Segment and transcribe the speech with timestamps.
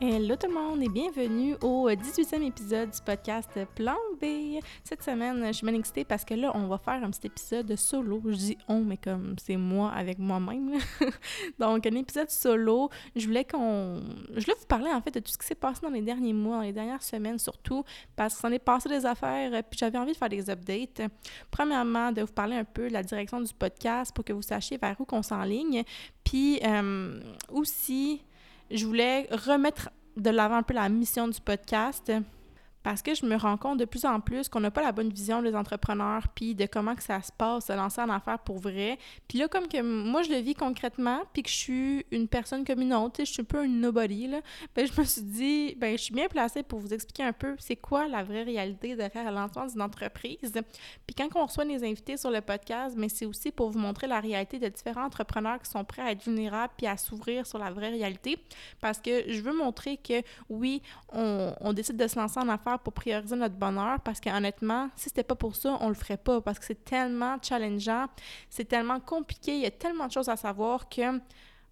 [0.00, 4.60] Hello tout le monde et bienvenue au 18e épisode du podcast Plan B.
[4.84, 7.74] Cette semaine, je suis bien excitée parce que là, on va faire un petit épisode
[7.74, 8.22] solo.
[8.24, 10.78] Je dis on, mais comme c'est moi avec moi-même.
[11.58, 12.90] Donc, un épisode solo.
[13.16, 14.00] Je voulais qu'on.
[14.36, 16.32] Je voulais vous parler en fait de tout ce qui s'est passé dans les derniers
[16.32, 17.82] mois, dans les dernières semaines surtout,
[18.14, 21.10] parce que est passé des affaires, puis j'avais envie de faire des updates.
[21.50, 24.78] Premièrement, de vous parler un peu de la direction du podcast pour que vous sachiez
[24.78, 25.82] vers où qu'on s'enligne.
[26.22, 28.22] Puis euh, aussi
[28.70, 32.12] je voulais remettre de l'avant un peu la mission du podcast
[32.88, 35.10] parce que je me rends compte de plus en plus qu'on n'a pas la bonne
[35.10, 38.60] vision des entrepreneurs, puis de comment que ça se passe, se lancer en affaires pour
[38.60, 38.96] vrai.
[39.28, 42.64] Puis là, comme que moi, je le vis concrètement, puis que je suis une personne
[42.64, 44.40] comme une autre, je suis un peu un nobody, là,
[44.74, 47.56] ben, je me suis dit, ben je suis bien placée pour vous expliquer un peu
[47.58, 50.54] c'est quoi la vraie réalité derrière le lancement d'une entreprise.
[51.06, 53.78] Puis quand on reçoit des invités sur le podcast, mais ben, c'est aussi pour vous
[53.78, 57.46] montrer la réalité de différents entrepreneurs qui sont prêts à être vulnérables puis à s'ouvrir
[57.46, 58.38] sur la vraie réalité.
[58.80, 60.80] Parce que je veux montrer que oui,
[61.12, 65.04] on, on décide de se lancer en affaires pour prioriser notre bonheur parce qu'honnêtement, si
[65.04, 68.06] c'était pas pour ça, on le ferait pas parce que c'est tellement challengeant,
[68.48, 71.20] c'est tellement compliqué, il y a tellement de choses à savoir que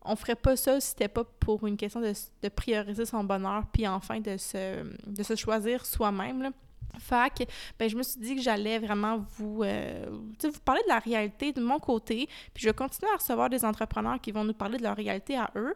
[0.08, 3.64] on ferait pas ça si c'était pas pour une question de, de, prioriser son bonheur
[3.72, 6.52] puis enfin de se, de se choisir soi-même.
[6.98, 7.46] Fac,
[7.78, 11.52] ben, je me suis dit que j'allais vraiment vous, euh, vous parler de la réalité
[11.52, 14.78] de mon côté, puis je vais continuer à recevoir des entrepreneurs qui vont nous parler
[14.78, 15.74] de leur réalité à eux.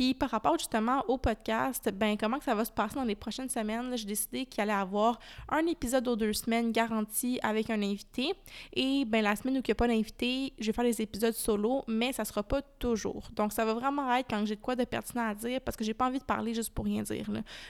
[0.00, 3.14] Puis par rapport justement au podcast, ben comment que ça va se passer dans les
[3.14, 5.20] prochaines semaines, j'ai décidé qu'il allait avoir
[5.50, 8.32] un épisode aux deux semaines garanti avec un invité.
[8.72, 11.34] Et ben la semaine où il n'y a pas d'invité, je vais faire des épisodes
[11.34, 13.28] solo, mais ça sera pas toujours.
[13.36, 15.84] Donc ça va vraiment être quand j'ai de quoi de pertinent à dire parce que
[15.84, 17.26] j'ai pas envie de parler juste pour rien dire.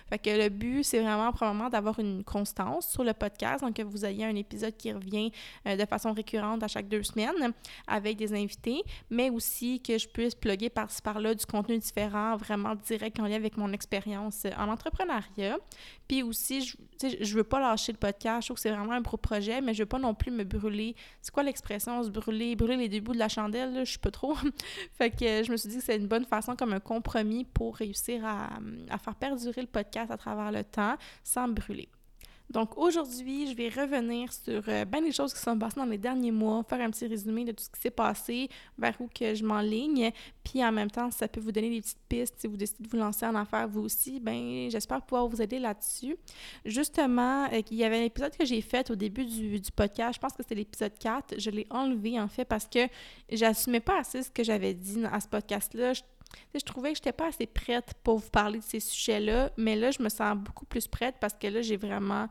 [0.09, 3.83] Fait que le but, c'est vraiment probablement d'avoir une constance sur le podcast, donc que
[3.83, 5.33] vous ayez un épisode qui revient
[5.67, 7.53] euh, de façon récurrente à chaque deux semaines
[7.89, 12.75] avec des invités, mais aussi que je puisse plugger par-ci par-là du contenu différent, vraiment
[12.75, 15.59] direct en lien avec mon expérience en entrepreneuriat.
[16.09, 16.77] Puis aussi, je,
[17.21, 19.75] je veux pas lâcher le podcast, je trouve que c'est vraiment un gros projet, mais
[19.75, 20.95] je veux pas non plus me brûler.
[21.23, 24.11] C'est quoi l'expression, se brûler, brûler les débuts de la chandelle, là, je suis pas
[24.11, 24.35] trop.
[24.93, 27.77] fait que je me suis dit que c'est une bonne façon comme un compromis pour
[27.77, 28.49] réussir à,
[28.91, 31.89] à faire perdurer le podcast à travers le temps sans brûler.
[32.51, 35.99] Donc aujourd'hui, je vais revenir sur euh, bien des choses qui sont passées dans les
[35.99, 39.35] derniers mois, faire un petit résumé de tout ce qui s'est passé, vers où que
[39.37, 40.11] je m'enligne,
[40.43, 42.89] puis en même temps, ça peut vous donner des petites pistes si vous décidez de
[42.89, 46.17] vous lancer en affaires vous aussi, ben j'espère pouvoir vous aider là-dessus.
[46.65, 50.15] Justement, euh, il y avait un épisode que j'ai fait au début du, du podcast,
[50.15, 52.81] je pense que c'était l'épisode 4, je l'ai enlevé en fait parce que
[53.31, 55.93] j'assumais pas assez ce que j'avais dit à ce podcast-là
[56.65, 59.91] trouvais que je n'étais pas assez prête pour vous parler de ces sujets-là, mais là,
[59.91, 62.29] je me sens beaucoup plus prête parce que là, j'ai vraiment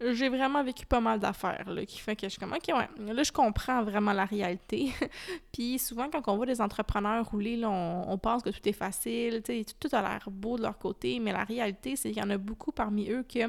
[0.00, 3.14] j'ai vraiment vécu pas mal d'affaires, là, qui fait que je suis comme, OK, ouais,
[3.14, 4.92] là, je comprends vraiment la réalité.
[5.52, 9.42] puis souvent, quand on voit des entrepreneurs rouler, là, on, pense que tout est facile,
[9.42, 9.52] tout,
[9.88, 12.36] tout a l'air beau de leur côté, mais la réalité, c'est qu'il y en a
[12.36, 13.40] beaucoup parmi eux qui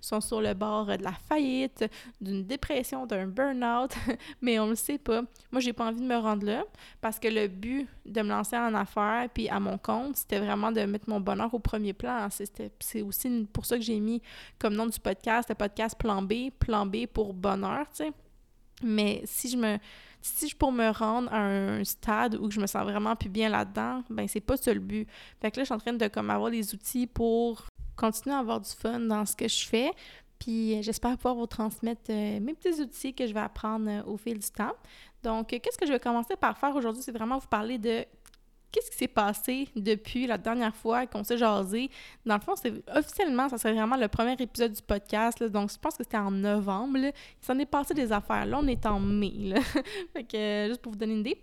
[0.00, 1.84] sont sur le bord de la faillite,
[2.20, 3.92] d'une dépression, d'un burn-out,
[4.42, 5.22] mais on le sait pas.
[5.52, 6.64] Moi, j'ai pas envie de me rendre là,
[7.00, 10.72] parce que le but de me lancer en affaires, puis à mon compte, c'était vraiment
[10.72, 12.28] de mettre mon bonheur au premier plan.
[12.30, 14.20] C'est aussi pour ça que j'ai mis
[14.58, 18.12] comme nom du podcast, le podcast plan B, plan B pour bonheur, tu sais.
[18.82, 19.78] Mais si je me
[20.20, 23.50] si je pour me rendre à un stade où je me sens vraiment plus bien
[23.50, 25.06] là-dedans, ben c'est pas ça le but.
[25.40, 28.38] Fait que là, je suis en train de comme avoir les outils pour continuer à
[28.38, 29.90] avoir du fun dans ce que je fais.
[30.38, 34.16] Puis j'espère pouvoir vous transmettre euh, mes petits outils que je vais apprendre euh, au
[34.16, 34.74] fil du temps.
[35.24, 37.02] Donc, qu'est-ce que je vais commencer par faire aujourd'hui?
[37.02, 38.04] C'est vraiment vous parler de
[38.70, 41.90] qu'est-ce qui s'est passé depuis la dernière fois qu'on s'est jasé.
[42.26, 45.42] Dans le fond, c'est officiellement, ça serait vraiment le premier épisode du podcast.
[45.44, 46.98] donc, je pense que c'était en novembre.
[46.98, 48.44] Il s'en est passé des affaires.
[48.44, 49.54] Là, on est en mai.
[50.12, 51.38] fait que, juste pour vous donner une idée.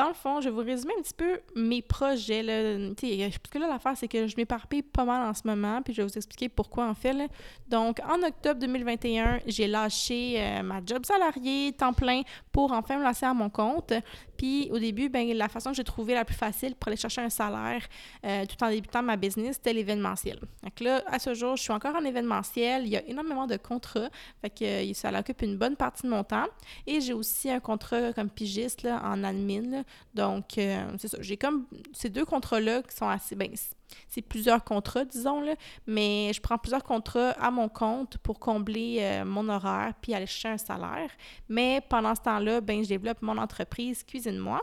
[0.00, 2.42] Dans le fond, je vais vous résumer un petit peu mes projets.
[2.42, 2.88] Là.
[2.94, 6.00] Parce que là, l'affaire, c'est que je m'éparpille pas mal en ce moment, puis je
[6.00, 7.14] vais vous expliquer pourquoi en fait.
[7.68, 13.04] Donc, en octobre 2021, j'ai lâché euh, ma job salariée, temps plein, pour enfin me
[13.04, 13.92] lancer à mon compte.
[14.40, 17.20] Puis au début, ben, la façon que j'ai trouvé la plus facile pour aller chercher
[17.20, 17.86] un salaire
[18.24, 20.40] euh, tout en débutant ma business, c'était l'événementiel.
[20.62, 22.86] Donc là, à ce jour, je suis encore en événementiel.
[22.86, 24.08] Il y a énormément de contrats.
[24.40, 26.46] Fait que euh, ça occupe une bonne partie de mon temps.
[26.86, 29.84] Et j'ai aussi un contrat comme pigiste là, en admin.
[30.14, 31.18] Donc, euh, c'est ça.
[31.20, 33.36] J'ai comme ces deux contrats-là qui sont assez.
[33.36, 33.50] Ben,
[34.08, 35.54] c'est plusieurs contrats, disons, là,
[35.86, 40.26] mais je prends plusieurs contrats à mon compte pour combler euh, mon horaire puis aller
[40.26, 41.10] chercher un salaire.
[41.48, 44.60] Mais pendant ce temps-là, ben, je développe mon entreprise Cuisine-moi.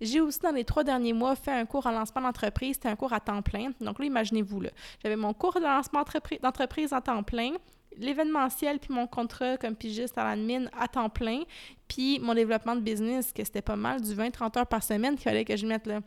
[0.00, 2.74] J'ai aussi, dans les trois derniers mois, fait un cours en lancement d'entreprise.
[2.76, 3.70] C'était un cours à temps plein.
[3.80, 4.70] Donc là, imaginez-vous, là,
[5.02, 6.04] j'avais mon cours de lancement
[6.42, 7.52] d'entreprise en temps plein,
[7.98, 11.42] l'événementiel puis mon contrat comme pigiste à l'admin à temps plein,
[11.88, 15.24] puis mon développement de business, que c'était pas mal, du 20-30 heures par semaine qu'il
[15.24, 16.00] fallait que je mette là.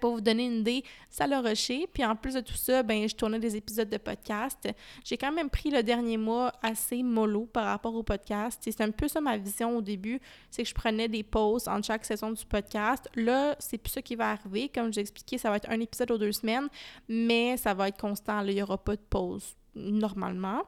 [0.00, 1.88] Pour vous donner une idée, ça l'a rushé.
[1.92, 4.68] Puis en plus de tout ça, ben je tournais des épisodes de podcast.
[5.04, 8.60] J'ai quand même pris le dernier mois assez mollo par rapport au podcast.
[8.62, 10.20] C'est un peu ça ma vision au début,
[10.50, 13.08] c'est que je prenais des pauses entre chaque saison du podcast.
[13.16, 14.68] Là, c'est plus ça qui va arriver.
[14.68, 16.68] Comme j'ai expliqué, ça va être un épisode aux deux semaines,
[17.08, 18.40] mais ça va être constant.
[18.44, 20.62] il n'y aura pas de pause normalement.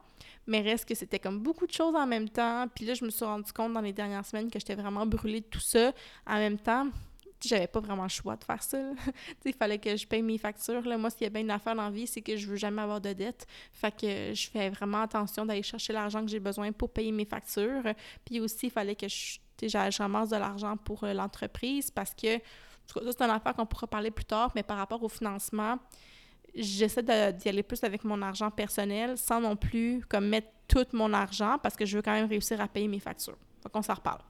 [0.47, 2.67] Mais reste que c'était comme beaucoup de choses en même temps.
[2.73, 5.41] Puis là, je me suis rendu compte dans les dernières semaines que j'étais vraiment brûlée
[5.41, 5.91] de tout ça
[6.27, 6.87] en même temps
[7.43, 8.77] j'avais pas vraiment le choix de faire ça.
[9.45, 10.81] il fallait que je paye mes factures.
[10.81, 10.97] Là.
[10.97, 12.81] Moi, s'il y a bien une affaire dans la vie, c'est que je veux jamais
[12.81, 13.45] avoir de dette.
[13.73, 17.25] Fait que je fais vraiment attention d'aller chercher l'argent que j'ai besoin pour payer mes
[17.25, 17.83] factures.
[18.23, 22.37] Puis aussi, il fallait que je, ramasse de l'argent pour euh, l'entreprise parce que
[22.87, 25.79] ça, c'est une affaire qu'on pourra parler plus tard, mais par rapport au financement,
[26.53, 31.13] j'essaie d'y aller plus avec mon argent personnel sans non plus comme mettre tout mon
[31.13, 33.37] argent parce que je veux quand même réussir à payer mes factures.
[33.61, 34.21] Faut qu'on s'en reparle.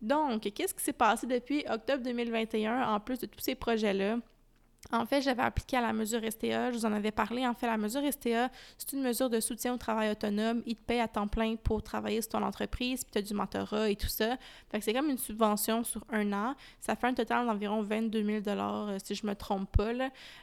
[0.00, 4.18] Donc, qu'est-ce qui s'est passé depuis octobre 2021 en plus de tous ces projets-là?
[4.90, 6.70] En fait, j'avais appliqué à la mesure STA.
[6.70, 7.46] Je vous en avais parlé.
[7.46, 10.62] En fait, la mesure STA, c'est une mesure de soutien au travail autonome.
[10.64, 13.34] Il te paye à temps plein pour travailler sur ton entreprise, puis tu as du
[13.34, 14.38] mentorat et tout ça.
[14.70, 16.54] Fait que c'est comme une subvention sur un an.
[16.80, 19.90] Ça fait un total d'environ 22 000 euh, si je me trompe pas.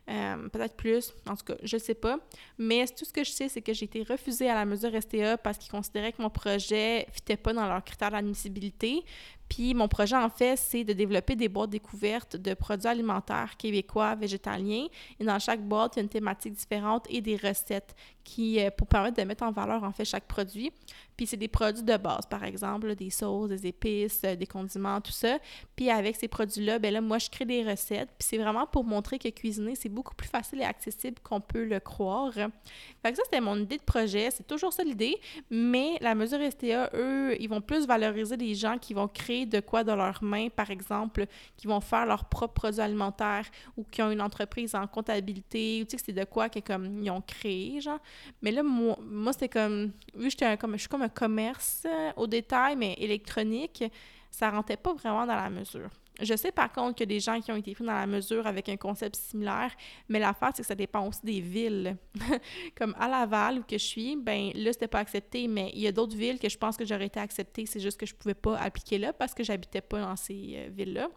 [0.10, 1.12] Euh, peut-être plus.
[1.28, 2.20] En tout cas, je sais pas.
[2.60, 5.38] Mais tout ce que je sais, c'est que j'ai été refusée à la mesure STA
[5.38, 9.04] parce qu'ils considéraient que mon projet ne fitait pas dans leurs critères d'admissibilité.
[9.50, 14.16] Puis mon projet, en fait, c'est de développer des boîtes découvertes de produits alimentaires québécois,
[14.16, 14.88] végétaliens.
[15.20, 18.72] Et dans chaque boîte, il y a une thématique différente et des recettes qui, euh,
[18.72, 20.72] pour permettre de mettre en valeur, en fait, chaque produit.
[21.18, 25.00] Puis c'est des produits de base, par exemple, des sauces, des épices, euh, des condiments,
[25.02, 25.38] tout ça.
[25.76, 28.10] Puis avec ces produits-là, ben là, moi, je crée des recettes.
[28.18, 31.66] Puis c'est vraiment pour montrer que cuisiner, c'est beaucoup plus facile et accessible qu'on peut
[31.66, 32.34] le croire.
[32.34, 34.30] Fait que ça, c'était mon idée de projet.
[34.32, 35.18] C'est toujours ça l'idée.
[35.50, 39.60] Mais la mesure STA, eux, ils vont plus valoriser les gens qui vont créer de
[39.60, 41.26] quoi de leurs mains, par exemple,
[41.58, 43.46] qui vont faire leurs propres produits alimentaires
[43.78, 46.60] ou qui ont une entreprise en comptabilité, ou tu sais, que c'est de quoi que,
[46.60, 48.00] comme, ils ont créé, genre.
[48.42, 52.12] Mais là, moi, moi c'était comme, vu j'étais comme, je suis comme un commerce euh,
[52.16, 53.84] au détail, mais électronique,
[54.32, 55.90] ça rentrait pas vraiment dans la mesure.
[56.22, 58.70] Je sais par contre a des gens qui ont été pris dans la mesure avec
[58.70, 59.72] un concept similaire,
[60.08, 61.98] mais l'affaire, c'est que ça dépend aussi des villes.
[62.78, 65.88] Comme à Laval, où que je suis, ben là, c'était pas accepté, mais il y
[65.88, 68.34] a d'autres villes que je pense que j'aurais été acceptée, c'est juste que je pouvais
[68.34, 71.10] pas appliquer là parce que j'habitais pas dans ces euh, villes-là.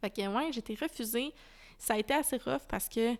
[0.00, 1.32] Fait que, ouais, été refusée.
[1.78, 3.14] Ça a été assez rough parce que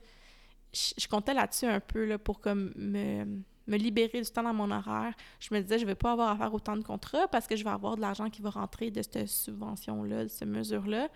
[0.72, 4.70] je, comptais là-dessus un peu là, pour comme me, me, libérer du temps dans mon
[4.70, 5.14] horaire.
[5.40, 7.64] Je me disais, je vais pas avoir à faire autant de contrats parce que je
[7.64, 11.08] vais avoir de l'argent qui va rentrer de cette subvention-là, de cette mesure-là.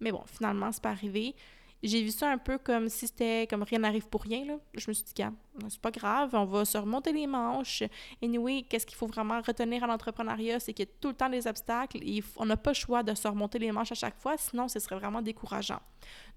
[0.00, 1.34] Mais bon, finalement, c'est pas arrivé
[1.82, 4.44] j'ai vu ça un peu comme si c'était comme rien n'arrive pour rien.
[4.44, 4.58] Là.
[4.74, 5.22] Je me suis dit,
[5.68, 7.82] c'est pas grave, on va se remonter les manches.
[8.22, 11.28] Anyway, qu'est-ce qu'il faut vraiment retenir à l'entrepreneuriat, c'est qu'il y a tout le temps
[11.28, 14.18] des obstacles et on n'a pas le choix de se remonter les manches à chaque
[14.18, 15.80] fois, sinon ce serait vraiment décourageant.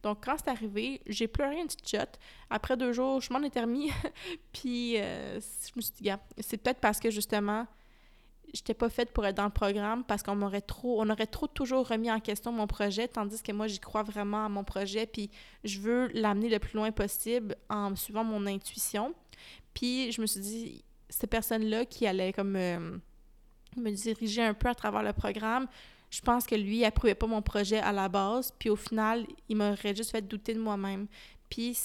[0.02, 2.20] Donc, quand c'est arrivé, j'ai pleuré une petite shot.
[2.50, 3.90] Après deux jours, je m'en ai remis.
[4.54, 6.10] Puis, euh, je me suis dit,
[6.40, 7.66] c'est peut-être parce que justement,
[8.54, 11.48] j'étais pas faite pour être dans le programme parce qu'on m'aurait trop, on aurait trop
[11.48, 15.08] toujours remis en question mon projet, tandis que moi, j'y crois vraiment à mon projet,
[15.08, 15.32] puis
[15.64, 19.14] je veux l'amener le plus loin possible en suivant mon intuition.
[19.74, 22.98] Puis je me suis dit, ces personnes-là qui allaient comme euh,
[23.76, 25.68] me diriger un peu à travers le programme,
[26.12, 29.26] je pense que lui, il approuvait pas mon projet à la base, puis au final,
[29.50, 31.08] il m'aurait juste fait douter de moi-même.
[31.50, 31.76] Puis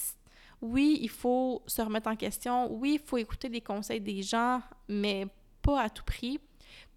[0.60, 4.60] oui, il faut se remettre en question, oui, il faut écouter les conseils des gens,
[4.86, 5.26] mais
[5.62, 6.38] pas à tout prix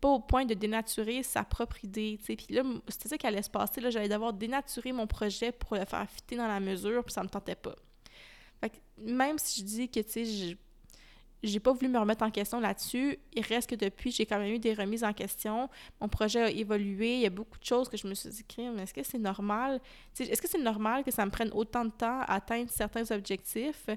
[0.01, 2.19] pas au point de dénaturer sa propre idée.
[2.23, 5.85] Puis là, c'était ça qui allait se passer, j'allais devoir dénaturer mon projet pour le
[5.85, 7.75] faire fitter dans la mesure, puis ça me tentait pas.
[8.59, 10.57] Fait que même si je dis que, tu sais,
[11.43, 13.17] j'ai pas voulu me remettre en question là-dessus.
[13.33, 15.69] Il reste que depuis, j'ai quand même eu des remises en question.
[15.99, 17.15] Mon projet a évolué.
[17.15, 19.17] Il y a beaucoup de choses que je me suis dit, mais est-ce que c'est
[19.17, 19.81] normal?
[20.19, 23.87] Est-ce que c'est normal que ça me prenne autant de temps à atteindre certains objectifs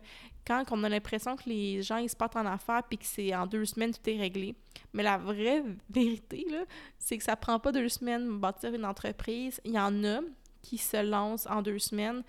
[0.46, 3.34] quand on a l'impression que les gens ils se partent en affaires puis que c'est
[3.34, 4.54] en deux semaines tout est réglé?
[4.92, 6.46] Mais la vraie vérité,
[6.98, 9.60] c'est que ça prend pas deux semaines de bâtir une entreprise.
[9.64, 10.20] Il y en a
[10.62, 12.22] qui se lancent en deux semaines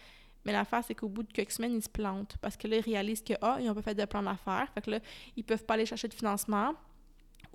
[0.46, 2.82] mais l'affaire, c'est qu'au bout de quelques semaines, ils se plantent parce que là, ils
[2.84, 4.68] réalisent que, ah, ils n'ont pas fait de plan d'affaires.
[4.74, 5.00] Fait que là,
[5.36, 6.74] ils peuvent pas aller chercher de financement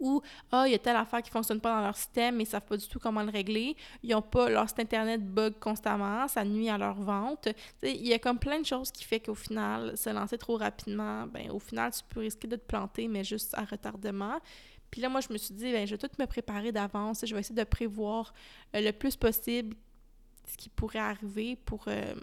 [0.00, 2.44] ou ah, il y a telle affaire qui ne fonctionne pas dans leur système, mais
[2.44, 3.76] ils ne savent pas du tout comment le régler.
[4.02, 7.48] Ils ont pas, leur site internet bug constamment, ça nuit à leur vente.
[7.82, 11.26] il y a comme plein de choses qui fait qu'au final, se lancer trop rapidement,
[11.26, 14.38] ben au final, tu peux risquer de te planter, mais juste à retardement.
[14.90, 17.24] Puis là, moi, je me suis dit, ben, je vais tout me préparer d'avance.
[17.24, 18.34] Je vais essayer de prévoir
[18.74, 19.76] euh, le plus possible
[20.50, 22.14] ce qui pourrait arriver pour euh,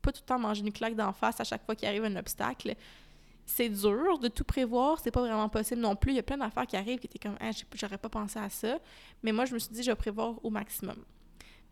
[0.00, 2.16] pas tout le temps manger une claque d'en face à chaque fois qu'il arrive un
[2.16, 2.74] obstacle
[3.50, 6.12] c'est dur de tout prévoir, c'est pas vraiment possible non plus.
[6.12, 8.48] Il y a plein d'affaires qui arrivent qui étaient comme ah, j'aurais pas pensé à
[8.48, 8.78] ça.
[9.22, 10.96] Mais moi, je me suis dit, je vais prévoir au maximum.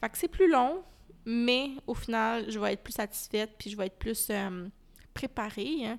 [0.00, 0.82] Fait que c'est plus long,
[1.24, 4.68] mais au final, je vais être plus satisfaite puis je vais être plus euh,
[5.14, 5.86] préparée.
[5.86, 5.98] Hein.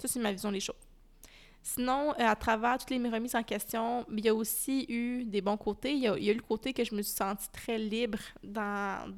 [0.00, 0.76] Ça, c'est ma vision des choses.
[1.74, 5.42] Sinon, euh, à travers toutes les remises en question, il y a aussi eu des
[5.42, 5.92] bons côtés.
[5.92, 9.12] Il y a, eu le côté que je me suis sentie très libre dans,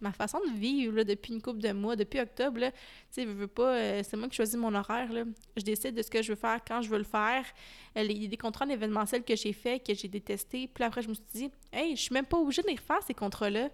[0.00, 2.60] ma façon de vivre depuis une couple de mois, depuis octobre.
[2.60, 2.72] Tu
[3.10, 5.10] sais, veux pas, euh, c'est moi qui choisis mon horaire.
[5.58, 7.44] Je décide de ce que je veux faire quand je veux le faire.
[7.98, 10.70] Euh, il y a des contrats événementiels que j'ai faits, que j'ai détestés.
[10.72, 13.02] Puis après, je me suis dit, hey, je suis même pas obligée de les refaire,
[13.06, 13.68] ces contrats-là.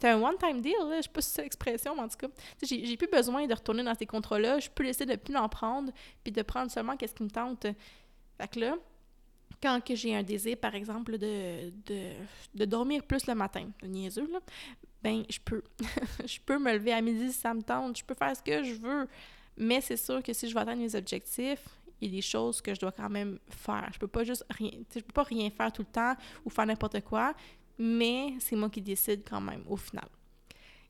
[0.00, 0.96] C'était un one-time deal, là.
[0.96, 2.28] je sais pas si c'est l'expression, mais en tout cas,
[2.62, 4.58] j'ai, plus besoin de retourner dans ces contrats-là.
[4.58, 5.92] Je peux laisser de plus en prendre,
[6.24, 7.66] puis de prendre seulement qu'est-ce qui me tente.
[8.38, 8.76] Fait que là,
[9.62, 11.70] quand que j'ai un désir, par exemple, de,
[12.54, 14.38] de, dormir plus le matin, le niaiseux, là,
[15.02, 15.62] ben, je peux.
[16.24, 18.64] je peux me lever à midi si ça me tente, je peux faire ce que
[18.64, 19.06] je veux.
[19.58, 21.68] Mais c'est sûr que si je veux atteindre mes objectifs,
[22.00, 23.90] il y a des choses que je dois quand même faire.
[23.92, 26.14] Je peux pas juste rien, je peux pas rien faire tout le temps
[26.46, 27.34] ou faire n'importe quoi
[27.80, 30.06] mais c'est moi qui décide quand même au final.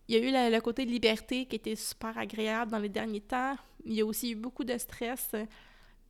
[0.08, 3.54] Il y a eu le côté liberté qui était super agréable dans les derniers temps.
[3.84, 5.30] Il y a aussi eu beaucoup de stress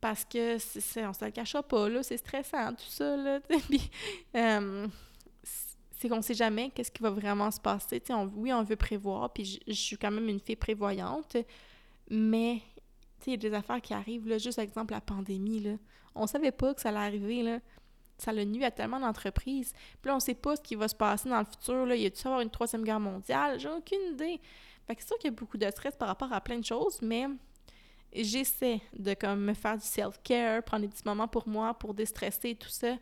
[0.01, 3.15] parce que c'est, on se le cachera pas, là, c'est stressant tout ça.
[3.15, 3.39] Là,
[4.35, 4.87] euh,
[5.43, 8.01] c'est qu'on sait jamais qu'est-ce qui va vraiment se passer.
[8.35, 11.37] oui, on veut prévoir, puis je, suis quand même une fille prévoyante,
[12.09, 12.63] mais
[13.27, 15.59] il y a des affaires qui arrivent, là, juste exemple la pandémie.
[15.59, 15.75] Là.
[16.15, 17.43] On savait pas que ça allait arriver.
[17.43, 17.59] Là
[18.21, 19.73] ça le nuit à tellement d'entreprises.
[20.01, 21.85] Puis là, on sait pas ce qui va se passer dans le futur.
[21.85, 21.95] Là.
[21.95, 23.59] Il y a-tu avoir une troisième guerre mondiale?
[23.59, 24.39] J'ai aucune idée.
[24.87, 26.65] Fait que c'est sûr qu'il y a beaucoup de stress par rapport à plein de
[26.65, 27.27] choses, mais
[28.13, 32.49] j'essaie de comme me faire du self-care, prendre des petits moments pour moi, pour déstresser
[32.49, 32.97] et tout ça,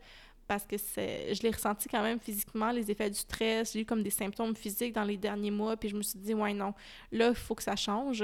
[0.48, 3.74] parce que c'est, je l'ai ressenti quand même physiquement, les effets du stress.
[3.74, 6.34] J'ai eu comme des symptômes physiques dans les derniers mois, puis je me suis dit,
[6.34, 6.74] ouais, non,
[7.12, 8.24] là, il faut que ça change.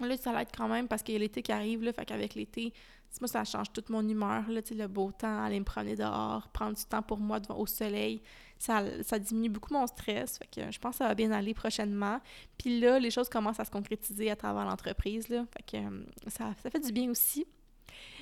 [0.00, 2.34] Là, ça l'aide quand même parce qu'il y a l'été qui arrive, là, fait qu'avec
[2.34, 2.72] l'été,
[3.20, 6.76] moi, ça change toute mon humeur, là, le beau temps, aller me promener dehors, prendre
[6.76, 8.22] du temps pour moi devant, au soleil,
[8.58, 10.38] ça, ça diminue beaucoup mon stress.
[10.38, 12.20] Fait que je pense que ça va bien aller prochainement.
[12.56, 15.26] Puis là, les choses commencent à se concrétiser à travers l'entreprise.
[15.26, 17.44] Fait que euh, ça, ça fait du bien aussi.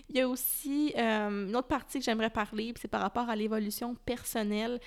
[0.08, 3.36] Il y a aussi euh, une autre partie que j'aimerais parler, c'est par rapport à
[3.36, 4.80] l'évolution personnelle.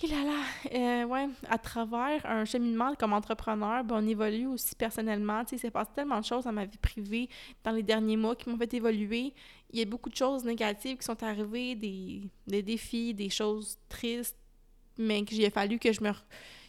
[0.00, 0.42] Et là là,
[0.74, 5.44] euh, ouais, à travers un cheminement comme entrepreneur, ben, on évolue aussi personnellement.
[5.44, 7.28] Tu sais, il s'est passé tellement de choses dans ma vie privée
[7.64, 9.34] dans les derniers mois qui m'ont fait évoluer.
[9.72, 13.76] Il y a beaucoup de choses négatives qui sont arrivées, des, des défis, des choses
[13.88, 14.36] tristes,
[14.96, 16.12] mais qu'il a fallu que je me...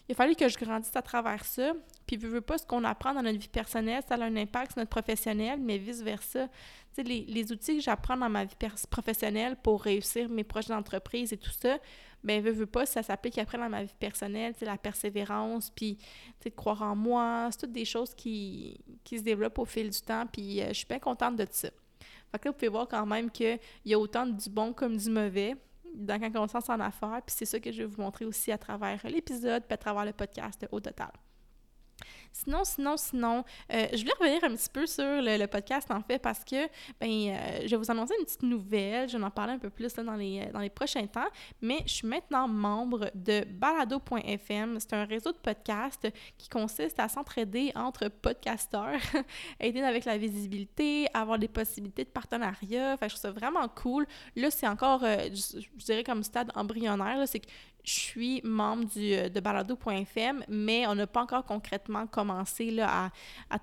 [0.07, 1.74] Il a fallu que je grandisse à travers ça.
[2.07, 4.71] Puis, veux, veux pas, ce qu'on apprend dans notre vie personnelle, ça a un impact
[4.71, 6.48] sur notre professionnel, mais vice-versa.
[6.48, 6.53] Tu
[6.93, 8.55] sais, les, les outils que j'apprends dans ma vie
[8.89, 11.77] professionnelle pour réussir mes projets d'entreprise et tout ça,
[12.23, 15.97] ben veux, veux pas, ça s'applique après dans ma vie personnelle, la persévérance, puis
[16.43, 20.01] de croire en moi, c'est toutes des choses qui, qui se développent au fil du
[20.01, 21.69] temps, puis euh, je suis bien contente de ça.
[22.31, 24.97] Fait que là, vous pouvez voir quand même qu'il y a autant du bon comme
[24.97, 25.55] du mauvais
[25.95, 28.51] dans quand on se en affaires, puis c'est ça que je vais vous montrer aussi
[28.51, 31.11] à travers l'épisode, puis à travers le podcast au total.
[32.43, 33.43] Sinon, sinon, sinon,
[33.74, 36.67] euh, je voulais revenir un petit peu sur le, podcast, en fait, parce que,
[37.00, 39.10] ben, euh, je vais vous annoncer une petite nouvelle.
[39.10, 41.27] Je vais en parler un peu plus dans, les, euh, dans les prochains temps.
[41.62, 44.79] Mais je suis maintenant membre de balado.fm.
[44.79, 49.01] C'est un réseau de podcasts qui consiste à s'entraider entre podcasteurs,
[49.60, 52.93] aider avec la visibilité, avoir des possibilités de partenariat.
[52.93, 54.08] Enfin, je trouve ça vraiment cool.
[54.38, 57.27] Là, c'est encore, je, dirais, comme stade embryonnaire.
[57.27, 57.41] C'est
[57.89, 63.10] je suis membre euh, de balado.fm, mais on n'a pas encore concrètement commencé à,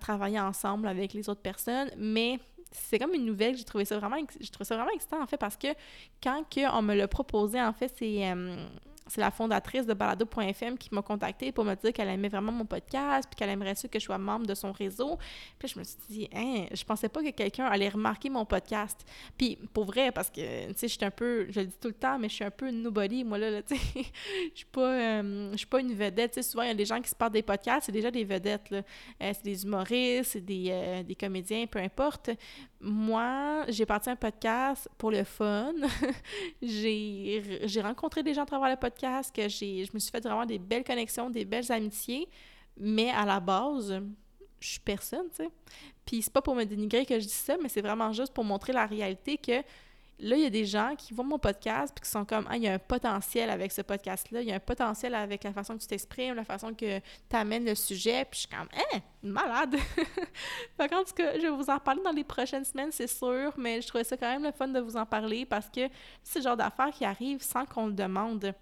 [0.00, 1.90] travailler ensemble avec les autres personnes.
[1.96, 2.40] Mais
[2.72, 5.36] c'est comme une nouvelle, j'ai trouvé ça vraiment, j'ai trouvé ça vraiment excitant en fait
[5.36, 5.68] parce que
[6.22, 8.56] quand on me l'a proposé, en fait, c'est euh,
[9.06, 12.64] c'est la fondatrice de balado.fm qui m'a contactée pour me dire qu'elle aimait vraiment mon
[12.64, 15.18] podcast puis qu'elle aimerait ça que je sois membre de son réseau.
[15.58, 19.04] Puis je me suis dit, hein, je pensais pas que quelqu'un allait remarquer mon podcast.
[19.38, 21.88] Puis pour vrai, parce que, tu sais, je suis un peu, je le dis tout
[21.88, 23.82] le temps, mais je suis un peu nobody, moi, là, tu sais.
[24.52, 26.32] Je suis pas, euh, suis pas une vedette.
[26.32, 28.10] Tu sais, souvent, il y a des gens qui se parlent des podcasts, c'est déjà
[28.10, 28.82] des vedettes, là.
[29.22, 32.30] Euh, c'est des humoristes, c'est des, euh, des comédiens, peu importe.
[32.80, 35.72] Moi, j'ai parti un podcast pour le fun.
[36.62, 40.58] j'ai rencontré des gens à travers le podcast, que je me suis fait vraiment des
[40.58, 42.28] belles connexions, des belles amitiés,
[42.76, 43.98] mais à la base,
[44.60, 45.50] je suis personne, tu sais.
[46.04, 48.44] Puis c'est pas pour me dénigrer que je dis ça, mais c'est vraiment juste pour
[48.44, 49.62] montrer la réalité que
[50.18, 52.56] là, il y a des gens qui voient mon podcast puis qui sont comme, ah,
[52.56, 55.52] il y a un potentiel avec ce podcast-là, il y a un potentiel avec la
[55.52, 58.68] façon que tu t'exprimes, la façon que tu amènes le sujet, puis je suis comme,
[58.74, 59.76] hein, malade!
[60.80, 63.80] en tout cas, je vais vous en parler dans les prochaines semaines, c'est sûr, mais
[63.82, 65.88] je trouvais ça quand même le fun de vous en parler parce que
[66.22, 68.54] c'est le genre d'affaires qui arrive sans qu'on le demande.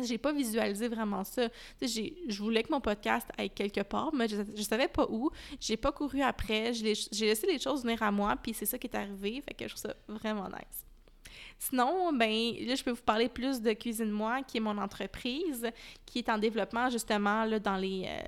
[0.00, 1.48] J'ai pas visualisé vraiment ça.
[1.80, 5.30] Je voulais que mon podcast aille quelque part, mais je, je savais pas où.
[5.60, 6.72] J'ai pas couru après.
[6.72, 6.94] J'ai
[7.26, 9.42] laissé les choses venir à moi, puis c'est ça qui est arrivé.
[9.46, 10.86] Fait que je trouve ça vraiment nice.
[11.58, 15.70] Sinon, ben là, je peux vous parler plus de Cuisine Moi, qui est mon entreprise,
[16.06, 18.06] qui est en développement justement là, dans les.
[18.08, 18.20] Euh,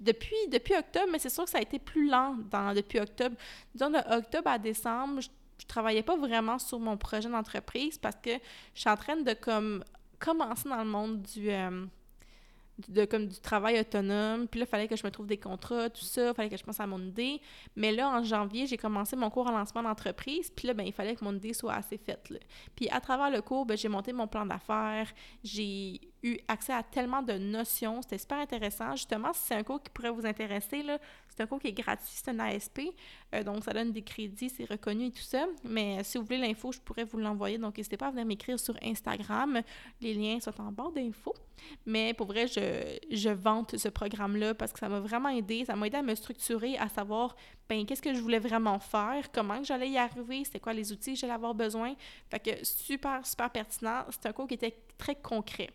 [0.00, 3.34] depuis, depuis octobre, mais c'est sûr que ça a été plus lent dans, depuis octobre.
[3.74, 5.28] Disons de octobre à décembre, je,
[5.60, 8.30] je travaillais pas vraiment sur mon projet d'entreprise parce que
[8.74, 9.82] je suis en train de comme
[10.18, 11.86] commencer dans le monde du, euh,
[13.10, 14.46] comme du travail autonome.
[14.48, 16.28] Puis là, il fallait que je me trouve des contrats, tout ça.
[16.28, 17.40] Il fallait que je pense à mon idée.
[17.76, 20.50] Mais là, en janvier, j'ai commencé mon cours en lancement d'entreprise.
[20.50, 22.32] Puis là, ben, il fallait que mon idée soit assez faite.
[22.76, 25.08] Puis à travers le cours, ben, j'ai monté mon plan d'affaires.
[25.42, 28.02] J'ai eu accès à tellement de notions.
[28.02, 28.96] C'était super intéressant.
[28.96, 30.84] Justement, si c'est un cours qui pourrait vous intéresser,
[31.28, 32.80] c'est un cours qui est gratuit, c'est un ASP.
[33.34, 35.46] Euh, donc, ça donne des crédits, c'est reconnu et tout ça.
[35.64, 37.58] Mais si vous voulez l'info, je pourrais vous l'envoyer.
[37.58, 39.60] Donc, n'hésitez pas à venir m'écrire sur Instagram.
[40.00, 41.34] Les liens sont en bas d'infos.
[41.86, 45.64] Mais pour vrai, je, je vante ce programme-là parce que ça m'a vraiment aidé.
[45.64, 47.34] Ça m'a aidé à me structurer, à savoir
[47.68, 51.12] ben, qu'est-ce que je voulais vraiment faire, comment j'allais y arriver, c'était quoi les outils
[51.12, 51.94] que j'allais avoir besoin?
[52.30, 54.04] Fait que super, super pertinent.
[54.10, 55.68] C'est un cours qui était très concret.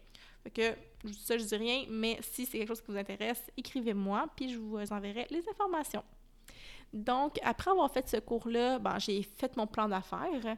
[0.51, 0.75] Que
[1.11, 4.59] ça, je dis rien, mais si c'est quelque chose qui vous intéresse, écrivez-moi, puis je
[4.59, 6.03] vous enverrai les informations.
[6.91, 10.57] Donc, après avoir fait ce cours-là, ben, j'ai fait mon plan d'affaires,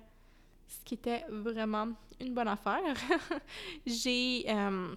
[0.68, 1.90] ce qui était vraiment
[2.20, 2.96] une bonne affaire.
[3.86, 4.96] j'ai euh,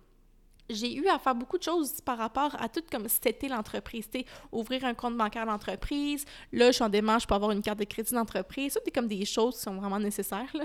[0.70, 4.08] j'ai eu à faire beaucoup de choses par rapport à tout comme c'était l'entreprise.
[4.52, 6.24] Ouvrir un compte bancaire d'entreprise.
[6.52, 8.74] Là, je suis en démarche pour avoir une carte de crédit d'entreprise.
[8.74, 10.52] Ça, c'est comme des choses qui sont vraiment nécessaires.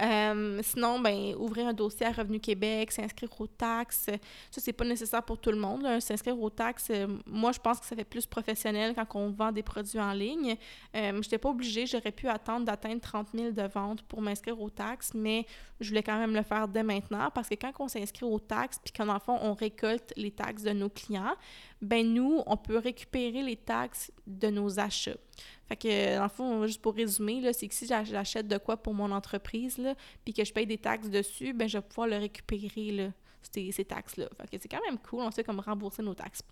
[0.00, 4.06] Euh, sinon, ben ouvrir un dossier à Revenu Québec, s'inscrire aux taxes.
[4.50, 5.86] Ça, c'est pas nécessaire pour tout le monde.
[6.00, 9.52] S'inscrire aux taxes, euh, moi, je pense que ça fait plus professionnel quand on vend
[9.52, 10.56] des produits en ligne.
[10.96, 11.86] Euh, je n'étais pas obligée.
[11.86, 15.46] J'aurais pu attendre d'atteindre 30 000 de ventes pour m'inscrire aux taxes, mais
[15.80, 18.78] je voulais quand même le faire dès maintenant parce que quand on s'inscrit aux taxes,
[18.82, 19.08] puis qu'en
[19.42, 21.34] on récolte les taxes de nos clients,
[21.82, 25.16] ben nous, on peut récupérer les taxes de nos achats.
[25.68, 28.94] Fait que, dans le fond, juste pour résumer, c'est que si j'achète de quoi pour
[28.94, 29.80] mon entreprise,
[30.24, 33.08] puis que je paye des taxes dessus, ben je vais pouvoir le récupérer, là,
[33.50, 34.26] ces, ces taxes-là.
[34.40, 36.42] Fait que c'est quand même cool, on sait comme rembourser nos taxes.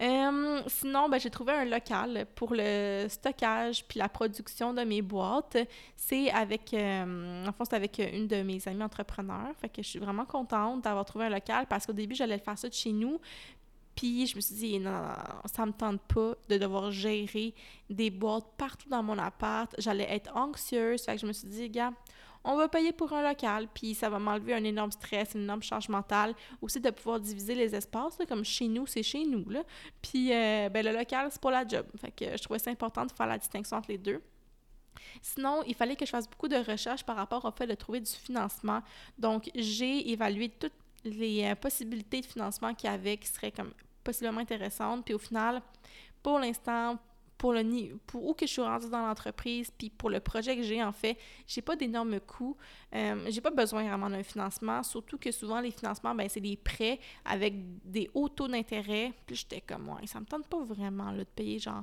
[0.00, 5.02] Euh, sinon, ben, j'ai trouvé un local pour le stockage puis la production de mes
[5.02, 5.58] boîtes.
[5.96, 9.54] C'est avec, euh, en fond, c'est avec une de mes amies entrepreneurs.
[9.60, 12.56] Fait que je suis vraiment contente d'avoir trouvé un local parce qu'au début, j'allais faire
[12.56, 13.20] ça de chez nous.
[13.94, 17.54] Puis je me suis dit, non, non, non, ça me tente pas de devoir gérer
[17.90, 19.74] des boîtes partout dans mon appart.
[19.78, 21.02] J'allais être anxieuse.
[21.02, 21.92] Fait que je me suis dit, gars,
[22.44, 25.62] on va payer pour un local, puis ça va m'enlever un énorme stress, une énorme
[25.62, 26.34] charge mentale.
[26.60, 29.48] Aussi de pouvoir diviser les espaces, comme chez nous, c'est chez nous.
[29.48, 29.62] Là.
[30.00, 31.86] Puis euh, ben, le local, c'est pour la job.
[32.00, 34.20] Fait que je trouvais ça important de faire la distinction entre les deux.
[35.20, 38.00] Sinon, il fallait que je fasse beaucoup de recherches par rapport au fait de trouver
[38.00, 38.82] du financement.
[39.18, 40.72] Donc, j'ai évalué toutes
[41.04, 45.04] les euh, possibilités de financement qu'il y avait qui seraient comme possiblement intéressantes.
[45.04, 45.62] Puis au final,
[46.22, 46.98] pour l'instant,
[47.42, 50.62] pour le pour où que je suis rendue dans l'entreprise, puis pour le projet que
[50.62, 52.56] j'ai en fait, j'ai pas d'énormes coûts.
[52.94, 56.56] Euh, j'ai pas besoin vraiment d'un financement, surtout que souvent les financements, ben c'est des
[56.56, 59.12] prêts avec des hauts taux d'intérêt.
[59.26, 61.82] Puis j'étais comme moi, ça me tente pas vraiment là, de payer genre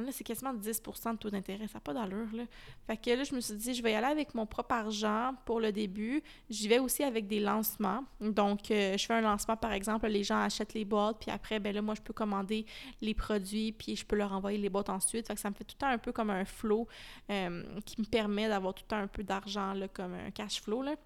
[0.00, 1.66] là, c'est quasiment 10% de taux d'intérêt.
[1.68, 2.44] Ça n'a pas d'allure, là.
[2.86, 5.34] Fait que là, je me suis dit, je vais y aller avec mon propre argent
[5.44, 6.22] pour le début.
[6.50, 8.04] J'y vais aussi avec des lancements.
[8.20, 11.60] Donc, euh, je fais un lancement, par exemple, les gens achètent les boîtes, puis après,
[11.60, 12.66] ben là, moi, je peux commander
[13.00, 15.26] les produits, puis je peux leur envoyer les boîtes ensuite.
[15.26, 16.88] Fait que ça me fait tout le temps un peu comme un flow
[17.30, 20.60] euh, qui me permet d'avoir tout le temps un peu d'argent, là, comme un cash
[20.60, 20.96] flow, là.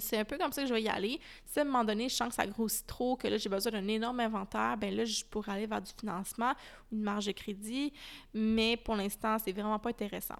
[0.00, 1.20] C'est un peu comme ça que je vais y aller.
[1.44, 3.72] Si à un moment donné, je sens que ça grossit trop, que là, j'ai besoin
[3.72, 6.52] d'un énorme inventaire, ben là, je pourrais aller vers du financement
[6.90, 7.92] ou une marge de crédit.
[8.34, 10.38] Mais pour l'instant, c'est vraiment pas intéressant.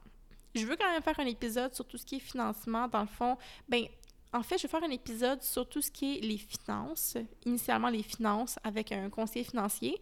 [0.55, 2.89] Je veux quand même faire un épisode sur tout ce qui est financement.
[2.89, 3.37] Dans le fond,
[3.69, 3.85] ben
[4.33, 7.89] en fait, je vais faire un épisode sur tout ce qui est les finances, initialement
[7.89, 9.99] les finances avec un conseiller financier,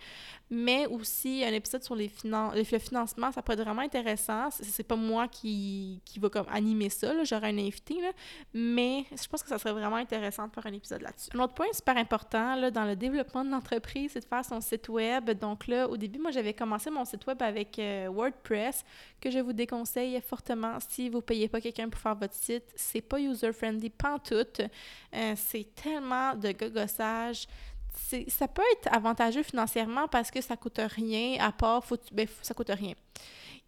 [0.50, 4.50] mais aussi un épisode sur les finances, le financement, ça pourrait être vraiment intéressant.
[4.50, 7.96] C'est pas moi qui, qui va comme animer ça, j'aurai un invité,
[8.52, 11.30] mais je pense que ça serait vraiment intéressant de faire un épisode là-dessus.
[11.34, 14.88] Un autre point super important dans le développement de l'entreprise, c'est de faire son site
[14.88, 15.30] web.
[15.30, 18.84] Donc là, au début, moi, j'avais commencé mon site web avec euh, WordPress,
[19.20, 22.64] que je vous déconseille fortement si vous payez pas quelqu'un pour faire votre site.
[22.74, 24.46] C'est pas user-friendly, tout.
[25.14, 27.46] Euh, c'est tellement de gogossage.
[28.28, 32.54] Ça peut être avantageux financièrement parce que ça coûte rien, à part, faut, ben, ça
[32.54, 32.92] coûte rien.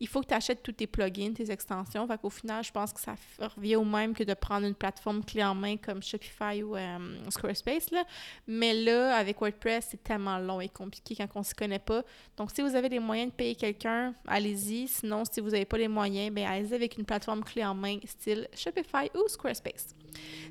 [0.01, 2.07] Il faut que tu achètes tous tes plugins, tes extensions.
[2.07, 3.15] Fait qu'au final, je pense que ça
[3.57, 6.99] revient au même que de prendre une plateforme clé en main comme Shopify ou euh,
[7.31, 7.91] Squarespace.
[7.91, 8.05] Là.
[8.47, 12.03] Mais là, avec WordPress, c'est tellement long et compliqué quand on ne s'y connaît pas.
[12.37, 14.87] Donc, si vous avez les moyens de payer quelqu'un, allez-y.
[14.87, 17.99] Sinon, si vous n'avez pas les moyens, ben, allez-y avec une plateforme clé en main
[18.05, 19.95] style Shopify ou Squarespace.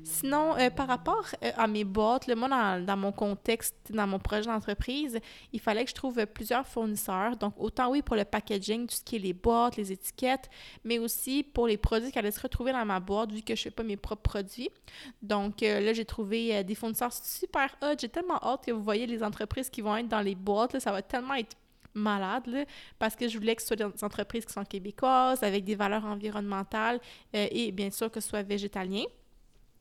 [0.04, 4.06] Sinon, euh, par rapport euh, à mes boîtes, le moi, dans, dans, mon contexte, dans
[4.06, 5.18] mon projet d'entreprise,
[5.52, 7.36] il fallait que je trouve plusieurs fournisseurs.
[7.36, 10.50] Donc, autant oui pour le packaging, tout ce qui est les boîtes, les étiquettes,
[10.84, 13.60] mais aussi pour les produits qui allaient se retrouver dans ma boîte, vu que je
[13.60, 14.70] ne fais pas mes propres produits.
[15.22, 17.94] Donc, euh, là, j'ai trouvé des fournisseurs super hot.
[18.00, 20.78] J'ai tellement hâte que vous voyez les entreprises qui vont être dans les boîtes.
[20.80, 21.56] ça va tellement être
[21.94, 22.64] malade, là,
[22.98, 26.04] parce que je voulais que ce soit des entreprises qui sont québécoises, avec des valeurs
[26.04, 27.00] environnementales
[27.32, 29.04] et bien sûr que ce soit végétalien.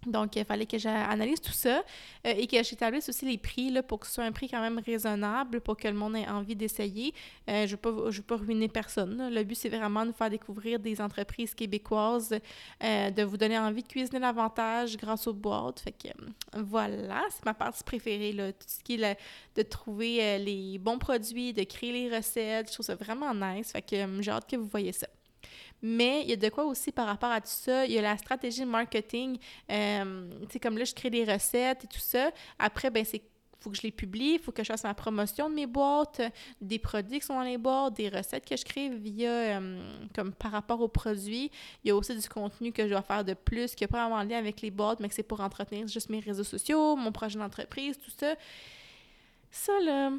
[0.05, 1.83] Donc, il fallait que j'analyse tout ça
[2.25, 4.61] euh, et que j'établisse aussi les prix là, pour que ce soit un prix quand
[4.61, 7.13] même raisonnable pour que le monde ait envie d'essayer.
[7.49, 9.29] Euh, je ne veux, pas ruiner personne.
[9.31, 12.37] Le but, c'est vraiment de faire découvrir des entreprises québécoises,
[12.83, 15.79] euh, de vous donner envie de cuisiner davantage grâce aux boîtes.
[15.79, 16.09] Fait que
[16.61, 19.17] voilà, c'est ma partie préférée, là, tout ce qui est
[19.55, 22.67] de trouver les bons produits, de créer les recettes.
[22.67, 23.71] Je trouve ça vraiment nice.
[23.71, 25.07] Fait que j'ai hâte que vous voyez ça.
[25.81, 27.85] Mais il y a de quoi aussi par rapport à tout ça.
[27.85, 29.37] Il y a la stratégie marketing.
[29.71, 30.29] Euh,
[30.61, 32.31] comme là, je crée des recettes et tout ça.
[32.59, 33.21] Après, ben c'est
[33.59, 36.21] faut que je les publie, il faut que je fasse ma promotion de mes boîtes,
[36.61, 39.79] des produits qui sont dans les boîtes, des recettes que je crée via, euh,
[40.15, 41.51] comme par rapport aux produits.
[41.83, 44.07] Il y a aussi du contenu que je dois faire de plus, qui n'a pas
[44.07, 47.11] vraiment lien avec les boîtes, mais que c'est pour entretenir juste mes réseaux sociaux, mon
[47.11, 48.35] projet d'entreprise, tout ça.
[49.49, 50.11] Ça, là,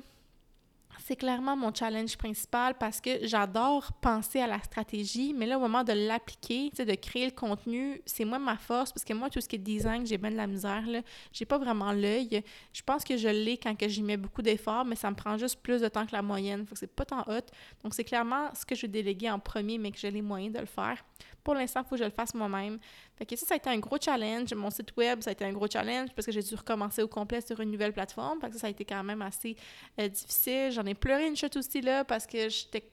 [1.04, 5.60] c'est clairement mon challenge principal parce que j'adore penser à la stratégie, mais là, au
[5.60, 9.40] moment de l'appliquer, de créer le contenu, c'est moi ma force parce que moi, tout
[9.40, 10.86] ce qui est design, j'ai bien de la misère.
[10.86, 11.00] Là.
[11.32, 12.42] J'ai pas vraiment l'œil.
[12.72, 15.60] Je pense que je l'ai quand j'y mets beaucoup d'efforts, mais ça me prend juste
[15.62, 16.66] plus de temps que la moyenne.
[16.66, 17.46] Faut que c'est pas tant hot.
[17.82, 20.54] Donc, c'est clairement ce que je vais déléguer en premier, mais que j'ai les moyens
[20.54, 21.04] de le faire.
[21.44, 22.78] Pour l'instant, il faut que je le fasse moi-même.
[23.18, 24.54] Fait que ça, ça a été un gros challenge.
[24.54, 27.08] Mon site web, ça a été un gros challenge parce que j'ai dû recommencer au
[27.08, 28.40] complet sur une nouvelle plateforme.
[28.40, 29.56] Fait que ça, ça a été quand même assez
[30.00, 30.70] euh, difficile.
[30.70, 32.84] J'en ai pleuré une chute aussi là parce que j'étais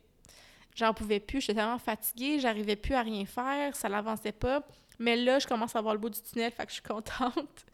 [0.76, 4.62] j'en pouvais plus, j'étais tellement fatiguée, j'arrivais plus à rien faire, ça l'avançait pas.
[5.00, 7.66] Mais là, je commence à voir le bout du tunnel, fait que je suis contente.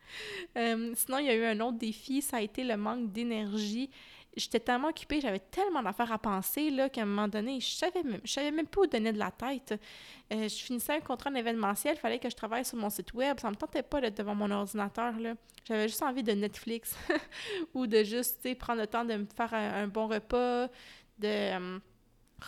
[0.58, 3.90] Euh, sinon, il y a eu un autre défi, ça a été le manque d'énergie
[4.36, 8.04] j'étais tellement occupée, j'avais tellement d'affaires à penser là, qu'à un moment donné, je savais
[8.04, 9.80] même, je savais même pas où donner de la tête.
[10.34, 13.40] Euh, je finissais un contrat d'événementiel, il fallait que je travaille sur mon site web.
[13.40, 15.18] Ça me tentait pas d'être devant mon ordinateur.
[15.20, 15.34] Là.
[15.66, 16.96] J'avais juste envie de Netflix
[17.74, 20.68] ou de juste prendre le temps de me faire un, bon repas,
[21.20, 21.80] de euh,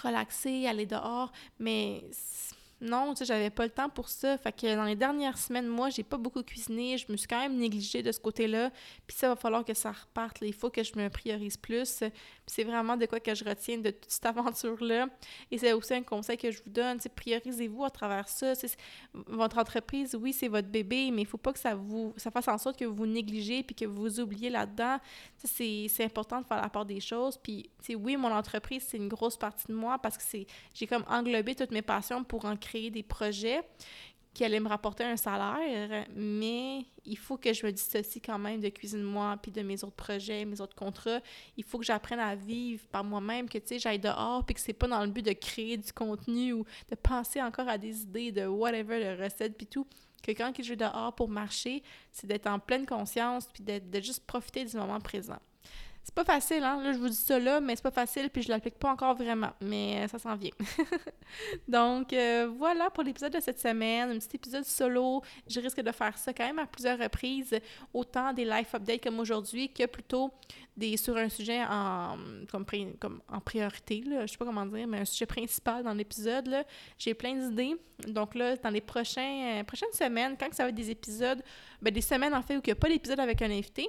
[0.01, 1.31] relaxer, aller dehors.
[1.59, 2.03] Mais
[2.83, 4.37] non, tu sais, j'avais pas le temps pour ça.
[4.37, 6.97] Fait que dans les dernières semaines, moi, j'ai pas beaucoup cuisiné.
[6.97, 8.71] Je me suis quand même négligée de ce côté-là.
[9.07, 10.39] Puis ça va falloir que ça reparte.
[10.41, 12.03] Il faut que je me priorise plus
[12.45, 15.07] c'est vraiment de quoi que je retiens de toute cette aventure-là.
[15.51, 18.53] Et c'est aussi un conseil que je vous donne, priorisez-vous à travers ça.
[19.13, 22.47] votre entreprise, oui, c'est votre bébé, mais il faut pas que ça vous ça fasse
[22.47, 24.97] en sorte que vous négligez puis que vous vous oubliez là-dedans.
[25.37, 27.37] C'est important de faire la part des choses.
[27.37, 31.05] Puis, oui, mon entreprise, c'est une grosse partie de moi parce que c'est j'ai comme
[31.07, 33.61] englobé toutes mes passions pour en créer des projets
[34.33, 38.61] qui allait me rapporter un salaire, mais il faut que je me dissocie quand même
[38.61, 41.19] de Cuisine Moi, puis de mes autres projets, mes autres contrats.
[41.55, 44.59] Il faut que j'apprenne à vivre par moi-même, que, tu sais, j'aille dehors, puis que
[44.59, 48.01] c'est pas dans le but de créer du contenu ou de penser encore à des
[48.01, 49.85] idées de whatever, de recettes, puis tout.
[50.23, 54.01] Que quand je vais dehors pour marcher, c'est d'être en pleine conscience, puis de, de
[54.01, 55.39] juste profiter du moment présent.
[56.03, 56.81] C'est pas facile, hein?
[56.83, 59.15] Là, je vous dis ça là, mais c'est pas facile, puis je l'applique pas encore
[59.15, 59.51] vraiment.
[59.61, 60.51] Mais euh, ça s'en vient.
[61.67, 64.11] Donc, euh, voilà pour l'épisode de cette semaine.
[64.11, 65.21] Un petit épisode solo.
[65.47, 67.57] Je risque de faire ça quand même à plusieurs reprises.
[67.93, 70.33] Autant des live updates comme aujourd'hui que plutôt
[70.75, 72.17] des sur un sujet en,
[72.51, 72.65] comme,
[72.99, 74.01] comme en priorité.
[74.01, 74.25] Là.
[74.25, 76.65] Je sais pas comment dire, mais un sujet principal dans l'épisode.
[76.97, 77.77] J'ai plein d'idées.
[78.07, 81.41] Donc là, dans les prochains, euh, prochaines semaines, quand ça va être des épisodes,
[81.81, 83.87] ben, des semaines en fait où il n'y a pas d'épisode avec un invité,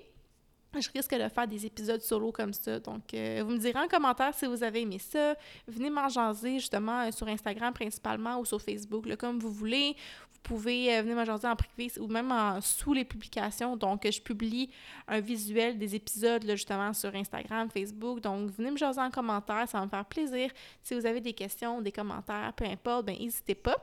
[0.81, 2.79] je risque de faire des épisodes solo comme ça.
[2.81, 5.35] Donc, euh, vous me direz en commentaire si vous avez aimé ça.
[5.67, 9.97] Venez m'en jaser justement euh, sur Instagram principalement ou sur Facebook, comme vous voulez.
[10.33, 13.77] Vous pouvez euh, venir m'en jaser en privé ou même sous les publications.
[13.77, 14.71] Donc, je publie
[15.09, 18.21] un visuel des épisodes justement sur Instagram, Facebook.
[18.21, 20.51] Donc, venez me jaser en commentaire, ça va me faire plaisir.
[20.83, 23.77] Si vous avez des questions, des commentaires, peu importe, ben n'hésitez pas.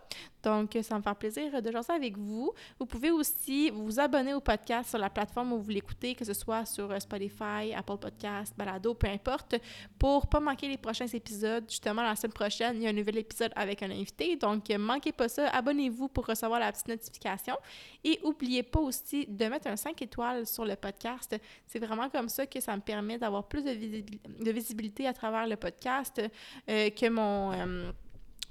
[0.43, 2.51] Donc, ça me fait plaisir de jouer ça avec vous.
[2.79, 6.33] Vous pouvez aussi vous abonner au podcast sur la plateforme où vous l'écoutez, que ce
[6.33, 9.55] soit sur Spotify, Apple Podcast, Balado, peu importe,
[9.99, 11.65] pour pas manquer les prochains épisodes.
[11.69, 14.35] Justement, la semaine prochaine, il y a un nouvel épisode avec un invité.
[14.35, 15.47] Donc, manquez pas ça.
[15.49, 17.55] Abonnez-vous pour recevoir la petite notification.
[18.03, 21.35] Et n'oubliez pas aussi de mettre un 5 étoiles sur le podcast.
[21.67, 25.55] C'est vraiment comme ça que ça me permet d'avoir plus de, visibilité à travers le
[25.55, 26.21] podcast,
[26.69, 27.51] euh, que mon...
[27.53, 27.91] Euh,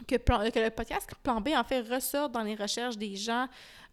[0.07, 3.47] que, le podcast Plan B, en fait, ressort dans les recherches des gens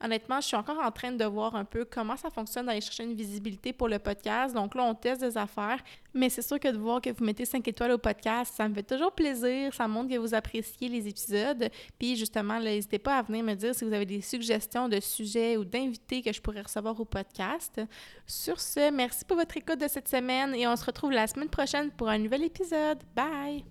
[0.03, 3.03] honnêtement, je suis encore en train de voir un peu comment ça fonctionne d'aller chercher
[3.03, 4.53] une visibilité pour le podcast.
[4.53, 5.79] Donc là, on teste des affaires.
[6.13, 8.73] Mais c'est sûr que de voir que vous mettez 5 étoiles au podcast, ça me
[8.73, 9.73] fait toujours plaisir.
[9.73, 11.69] Ça montre que vous appréciez les épisodes.
[11.97, 15.57] Puis justement, n'hésitez pas à venir me dire si vous avez des suggestions de sujets
[15.57, 17.81] ou d'invités que je pourrais recevoir au podcast.
[18.25, 21.49] Sur ce, merci pour votre écoute de cette semaine et on se retrouve la semaine
[21.49, 22.99] prochaine pour un nouvel épisode.
[23.15, 23.63] Bye!